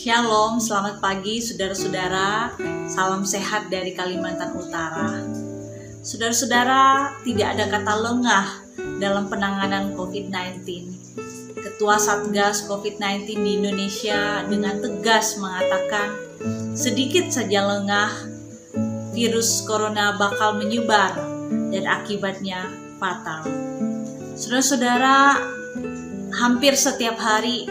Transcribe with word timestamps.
Shalom, 0.00 0.56
selamat 0.56 0.96
pagi 1.04 1.44
saudara-saudara. 1.44 2.56
Salam 2.88 3.20
sehat 3.20 3.68
dari 3.68 3.92
Kalimantan 3.92 4.56
Utara. 4.56 5.28
Saudara-saudara, 6.00 7.12
tidak 7.20 7.52
ada 7.52 7.68
kata 7.68 7.94
lengah 8.08 8.46
dalam 8.96 9.28
penanganan 9.28 9.92
COVID-19. 9.92 10.64
Ketua 11.52 12.00
Satgas 12.00 12.64
COVID-19 12.64 13.44
di 13.44 13.50
Indonesia 13.60 14.40
dengan 14.48 14.80
tegas 14.80 15.36
mengatakan, 15.36 16.16
sedikit 16.72 17.28
saja 17.28 17.60
lengah, 17.60 18.24
virus 19.12 19.68
corona 19.68 20.16
bakal 20.16 20.56
menyebar 20.56 21.12
dan 21.76 21.84
akibatnya 21.84 22.72
fatal. 22.96 23.44
Saudara-saudara, 24.32 25.36
hampir 26.40 26.72
setiap 26.72 27.20
hari 27.20 27.68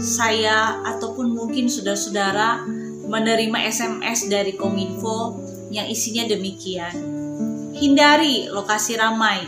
saya 0.00 0.80
ataupun 0.88 1.11
mungkin 1.52 1.68
saudara-saudara 1.68 2.64
menerima 3.12 3.68
SMS 3.68 4.24
dari 4.32 4.56
Kominfo 4.56 5.36
yang 5.68 5.84
isinya 5.84 6.24
demikian. 6.24 6.96
Hindari 7.76 8.48
lokasi 8.48 8.96
ramai, 8.96 9.44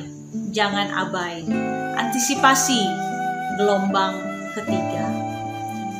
jangan 0.52 0.92
abai. 0.92 1.48
Antisipasi 1.96 2.76
gelombang 3.56 4.20
ketiga. 4.52 5.08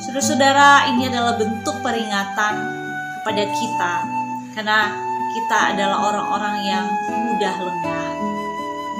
Saudara-saudara, 0.05 0.93
ini 0.93 1.09
adalah 1.09 1.41
bentuk 1.41 1.81
peringatan 1.81 2.55
kepada 3.17 3.45
kita 3.57 3.95
karena 4.53 4.93
kita 5.33 5.59
adalah 5.73 6.12
orang-orang 6.12 6.69
yang 6.69 6.84
mudah 7.33 7.65
lengah. 7.65 8.12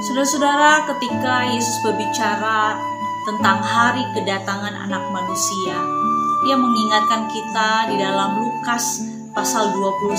Saudara-saudara, 0.09 0.89
ketika 0.89 1.53
Yesus 1.53 1.85
berbicara 1.85 2.81
tentang 3.29 3.61
hari 3.61 4.09
kedatangan 4.17 4.73
anak 4.89 5.05
manusia. 5.13 6.04
Dia 6.45 6.57
mengingatkan 6.61 7.33
kita 7.33 7.89
di 7.89 7.97
dalam 7.97 8.45
Lukas 8.45 9.01
pasal 9.33 9.73
21 9.73 10.13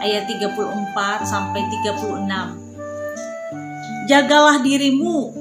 ayat 0.00 0.30
34 0.30 1.26
sampai 1.26 1.66
36. 1.84 4.06
Jagalah 4.06 4.62
dirimu 4.62 5.34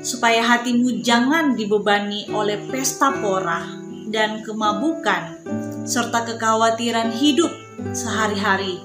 supaya 0.00 0.40
hatimu 0.46 1.02
jangan 1.02 1.58
dibebani 1.58 2.30
oleh 2.30 2.56
pesta 2.70 3.10
pora 3.12 3.66
dan 4.08 4.40
kemabukan 4.46 5.42
serta 5.84 6.24
kekhawatiran 6.24 7.12
hidup 7.12 7.50
sehari-hari 7.90 8.78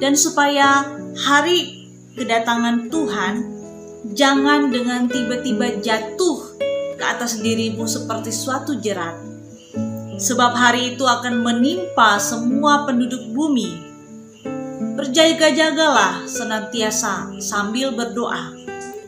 dan 0.00 0.16
supaya 0.16 0.88
hari 1.14 1.86
kedatangan 2.16 2.88
Tuhan 2.88 3.60
Jangan 4.00 4.72
dengan 4.72 5.04
tiba-tiba 5.12 5.76
jatuh 5.76 6.56
ke 6.96 7.04
atas 7.04 7.44
dirimu 7.44 7.84
seperti 7.84 8.32
suatu 8.32 8.80
jerat. 8.80 9.29
Sebab 10.20 10.52
hari 10.52 10.94
itu 10.94 11.08
akan 11.08 11.40
menimpa 11.40 12.20
semua 12.20 12.84
penduduk 12.84 13.32
bumi. 13.32 13.88
Berjaga-jagalah 15.00 16.28
senantiasa 16.28 17.40
sambil 17.40 17.96
berdoa, 17.96 18.52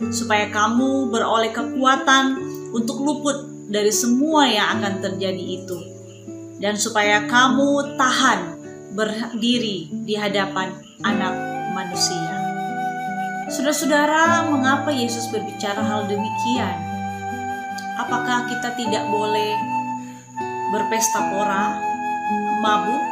supaya 0.08 0.48
kamu 0.48 1.12
beroleh 1.12 1.52
kekuatan 1.52 2.40
untuk 2.72 3.04
luput 3.04 3.68
dari 3.68 3.92
semua 3.92 4.48
yang 4.48 4.80
akan 4.80 5.04
terjadi 5.04 5.44
itu, 5.60 5.76
dan 6.64 6.80
supaya 6.80 7.28
kamu 7.28 7.92
tahan 8.00 8.56
berdiri 8.96 9.92
di 10.08 10.16
hadapan 10.16 10.72
Anak 11.04 11.36
Manusia. 11.76 12.40
Saudara-saudara, 13.52 14.48
mengapa 14.48 14.88
Yesus 14.88 15.28
berbicara 15.28 15.84
hal 15.84 16.08
demikian? 16.08 16.76
Apakah 18.00 18.48
kita 18.48 18.72
tidak 18.80 19.04
boleh 19.12 19.52
berpesta 20.72 21.20
pora, 21.28 21.76
mabuk, 22.64 23.04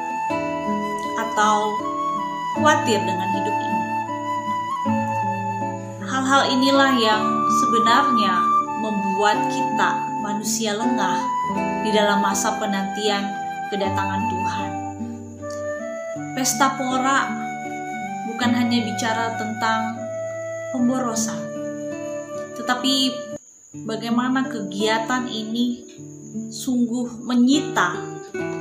atau 1.20 1.76
khawatir 2.56 2.96
dengan 3.04 3.28
hidup 3.36 3.56
ini? 3.60 3.84
Hal-hal 6.08 6.42
inilah 6.56 6.92
yang 6.96 7.24
sebenarnya 7.60 8.40
membuat 8.80 9.44
kita 9.52 9.90
manusia 10.24 10.72
lengah 10.72 11.20
di 11.84 11.92
dalam 11.92 12.24
masa 12.24 12.56
penantian 12.56 13.28
kedatangan 13.68 14.22
Tuhan. 14.32 14.70
Pesta 16.32 16.80
pora 16.80 17.28
bukan 18.24 18.50
hanya 18.56 18.80
bicara 18.88 19.36
tentang 19.36 20.00
pemborosan. 20.72 21.44
Tetapi 22.56 22.94
bagaimana 23.84 24.48
kegiatan 24.48 25.28
ini 25.28 25.84
sungguh 26.50 27.26
menyita 27.26 27.98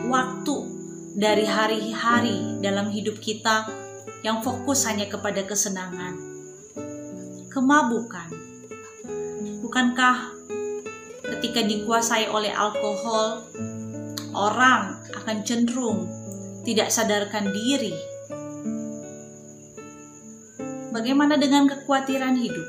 waktu 0.09 0.57
dari 1.13 1.45
hari-hari 1.45 2.61
dalam 2.63 2.89
hidup 2.89 3.17
kita 3.21 3.69
yang 4.25 4.41
fokus 4.41 4.87
hanya 4.89 5.05
kepada 5.05 5.45
kesenangan. 5.45 6.17
Kemabukan. 7.49 8.29
Bukankah 9.65 10.33
ketika 11.37 11.61
dikuasai 11.61 12.29
oleh 12.29 12.53
alkohol, 12.53 13.45
orang 14.33 15.01
akan 15.13 15.37
cenderung 15.45 16.09
tidak 16.65 16.89
sadarkan 16.93 17.49
diri 17.53 17.93
Bagaimana 20.89 21.37
dengan 21.37 21.69
kekhawatiran 21.69 22.33
hidup? 22.33 22.65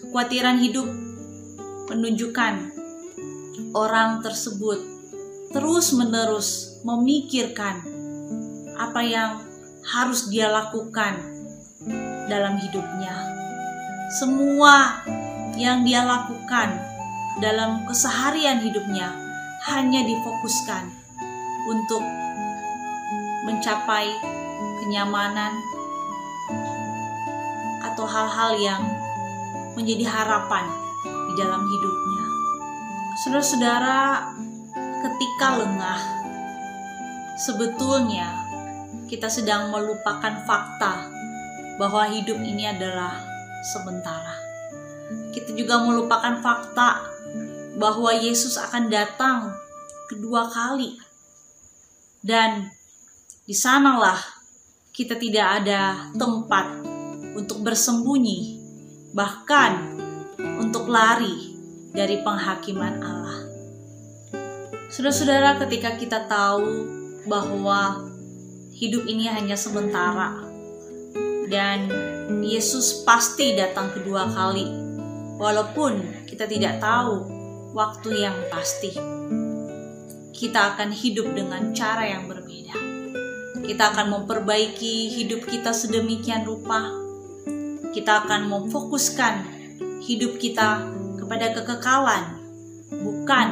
Kekhawatiran 0.00 0.56
hidup 0.64 0.88
menunjukkan 1.92 2.77
orang 3.74 4.20
tersebut 4.24 4.78
terus-menerus 5.54 6.80
memikirkan 6.84 7.80
apa 8.76 9.00
yang 9.00 9.30
harus 9.82 10.28
dia 10.28 10.52
lakukan 10.52 11.16
dalam 12.28 12.60
hidupnya. 12.60 13.14
Semua 14.20 15.04
yang 15.56 15.82
dia 15.82 16.04
lakukan 16.04 16.76
dalam 17.40 17.88
keseharian 17.88 18.60
hidupnya 18.60 19.14
hanya 19.68 20.04
difokuskan 20.04 20.92
untuk 21.68 22.00
mencapai 23.48 24.12
kenyamanan, 24.84 25.52
atau 27.84 28.04
hal-hal 28.06 28.52
yang 28.60 28.82
menjadi 29.74 30.04
harapan 30.06 30.64
di 31.04 31.32
dalam 31.36 31.64
hidupnya. 31.64 32.27
Saudara-saudara, 33.18 34.30
ketika 35.02 35.58
lengah, 35.58 35.98
sebetulnya 37.34 38.30
kita 39.10 39.26
sedang 39.26 39.74
melupakan 39.74 40.38
fakta 40.46 41.10
bahwa 41.82 42.06
hidup 42.14 42.38
ini 42.38 42.70
adalah 42.70 43.18
sementara. 43.74 44.38
Kita 45.34 45.50
juga 45.50 45.82
melupakan 45.82 46.38
fakta 46.38 47.10
bahwa 47.74 48.14
Yesus 48.14 48.54
akan 48.54 48.86
datang 48.86 49.50
kedua 50.06 50.46
kali. 50.46 50.94
Dan 52.22 52.70
di 53.42 53.54
sanalah 53.58 54.22
kita 54.94 55.18
tidak 55.18 55.66
ada 55.66 56.06
tempat 56.14 56.86
untuk 57.34 57.66
bersembunyi, 57.66 58.62
bahkan 59.10 59.98
untuk 60.62 60.86
lari 60.86 61.47
dari 61.98 62.22
penghakiman 62.22 63.02
Allah. 63.02 63.38
Saudara-saudara, 64.86 65.58
ketika 65.66 65.98
kita 65.98 66.30
tahu 66.30 66.86
bahwa 67.26 68.06
hidup 68.70 69.02
ini 69.10 69.26
hanya 69.26 69.58
sementara 69.58 70.46
dan 71.50 71.90
Yesus 72.46 73.02
pasti 73.02 73.58
datang 73.58 73.90
kedua 73.90 74.30
kali, 74.30 74.70
walaupun 75.42 76.22
kita 76.30 76.46
tidak 76.46 76.78
tahu 76.78 77.26
waktu 77.74 78.22
yang 78.22 78.38
pasti, 78.46 78.94
kita 80.30 80.78
akan 80.78 80.94
hidup 80.94 81.34
dengan 81.34 81.74
cara 81.74 82.06
yang 82.06 82.30
berbeda. 82.30 82.78
Kita 83.66 83.90
akan 83.90 84.22
memperbaiki 84.22 85.10
hidup 85.18 85.50
kita 85.50 85.74
sedemikian 85.74 86.46
rupa 86.46 87.08
kita 87.98 88.24
akan 88.24 88.46
memfokuskan 88.46 89.34
hidup 90.04 90.38
kita 90.38 90.97
kepada 91.28 91.52
kekekalan, 91.52 92.24
bukan 92.88 93.48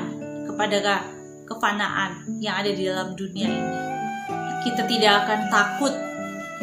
kepada 0.48 1.04
kefanaan 1.44 2.24
yang 2.40 2.56
ada 2.64 2.72
di 2.72 2.88
dalam 2.88 3.12
dunia 3.12 3.52
ini. 3.52 3.80
Kita 4.64 4.88
tidak 4.88 5.28
akan 5.28 5.40
takut 5.52 5.92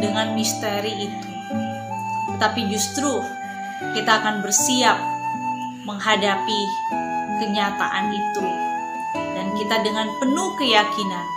dengan 0.02 0.34
misteri 0.34 1.06
itu, 1.06 1.30
tetapi 2.34 2.66
justru 2.66 3.14
kita 3.94 4.26
akan 4.26 4.42
bersiap 4.42 4.98
menghadapi 5.86 6.62
kenyataan 7.46 8.10
itu, 8.10 8.46
dan 9.14 9.54
kita 9.54 9.86
dengan 9.86 10.10
penuh 10.18 10.50
keyakinan 10.58 11.28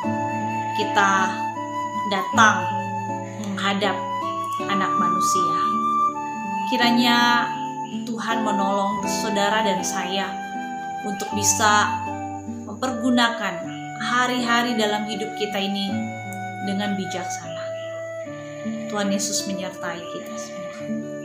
kita 0.81 1.37
datang 2.08 2.64
menghadap 3.44 3.96
anak 4.73 4.93
manusia. 4.96 5.61
Kiranya 6.73 7.44
Tuhan 8.05 8.45
menolong 8.45 9.01
saudara 9.09 9.65
dan 9.65 9.81
saya 9.81 10.29
untuk 11.07 11.31
bisa 11.33 11.89
mempergunakan 12.67 13.65
hari-hari 14.03 14.77
dalam 14.77 15.09
hidup 15.09 15.33
kita 15.41 15.57
ini 15.57 15.89
dengan 16.69 16.99
bijaksana. 16.99 17.65
Tuhan 18.93 19.09
Yesus 19.09 19.49
menyertai 19.49 20.03
kita 20.03 20.35
semua. 20.37 21.16